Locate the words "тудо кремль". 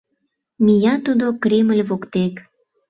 1.05-1.83